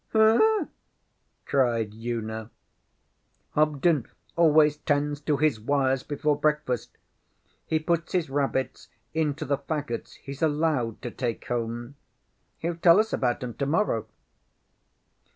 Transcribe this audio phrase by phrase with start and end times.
[0.15, 0.39] ŌĆśHuhh!
[0.39, 0.69] ŌĆÖ
[1.45, 2.49] cried Una.
[3.55, 6.97] ŌĆśHobden always ŌĆśtends to his wires before breakfast.
[7.67, 11.97] He puts his rabbits into the faggots heŌĆÖs allowed to take home.
[12.63, 14.07] HeŌĆÖll tell us about ŌĆśem tomorrow.